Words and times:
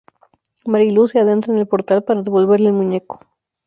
Mari 0.65 0.89
Luz 0.89 1.11
se 1.11 1.19
adentra 1.19 1.53
en 1.53 1.59
el 1.59 1.67
portal 1.67 2.03
para 2.03 2.23
devolverle 2.23 2.69
el 2.69 2.73
muñeco. 2.73 3.19